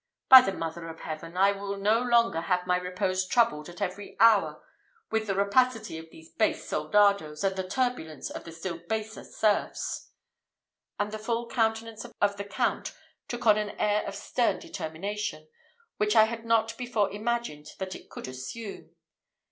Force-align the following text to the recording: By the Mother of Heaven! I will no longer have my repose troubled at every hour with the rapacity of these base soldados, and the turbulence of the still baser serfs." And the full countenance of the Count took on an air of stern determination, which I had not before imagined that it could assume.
By 0.29 0.41
the 0.41 0.51
Mother 0.51 0.87
of 0.89 1.01
Heaven! 1.01 1.37
I 1.37 1.51
will 1.51 1.77
no 1.77 1.99
longer 2.01 2.41
have 2.41 2.65
my 2.65 2.75
repose 2.75 3.27
troubled 3.27 3.69
at 3.69 3.83
every 3.83 4.17
hour 4.19 4.63
with 5.11 5.27
the 5.27 5.35
rapacity 5.35 5.99
of 5.99 6.09
these 6.09 6.31
base 6.31 6.67
soldados, 6.67 7.43
and 7.43 7.55
the 7.55 7.69
turbulence 7.69 8.31
of 8.31 8.43
the 8.43 8.51
still 8.51 8.79
baser 8.79 9.23
serfs." 9.23 10.09
And 10.97 11.11
the 11.11 11.19
full 11.19 11.47
countenance 11.47 12.03
of 12.19 12.37
the 12.37 12.45
Count 12.45 12.95
took 13.27 13.45
on 13.45 13.59
an 13.59 13.79
air 13.79 14.03
of 14.07 14.15
stern 14.15 14.57
determination, 14.57 15.47
which 15.97 16.15
I 16.15 16.23
had 16.23 16.45
not 16.45 16.75
before 16.79 17.11
imagined 17.11 17.67
that 17.77 17.93
it 17.93 18.09
could 18.09 18.27
assume. 18.27 18.95